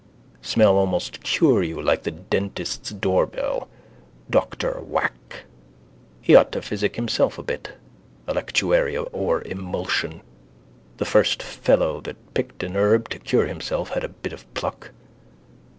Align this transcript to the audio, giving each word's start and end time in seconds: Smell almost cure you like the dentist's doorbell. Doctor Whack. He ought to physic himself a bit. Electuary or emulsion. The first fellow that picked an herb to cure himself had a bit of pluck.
Smell 0.41 0.77
almost 0.77 1.21
cure 1.21 1.61
you 1.61 1.79
like 1.79 2.01
the 2.01 2.09
dentist's 2.09 2.89
doorbell. 2.89 3.67
Doctor 4.31 4.79
Whack. 4.81 5.45
He 6.23 6.33
ought 6.33 6.51
to 6.53 6.61
physic 6.63 6.95
himself 6.95 7.37
a 7.37 7.43
bit. 7.43 7.73
Electuary 8.27 8.97
or 8.97 9.43
emulsion. 9.43 10.21
The 10.97 11.05
first 11.05 11.43
fellow 11.43 12.01
that 12.01 12.33
picked 12.33 12.63
an 12.63 12.75
herb 12.75 13.09
to 13.09 13.19
cure 13.19 13.45
himself 13.45 13.91
had 13.91 14.03
a 14.03 14.09
bit 14.09 14.33
of 14.33 14.51
pluck. 14.55 14.89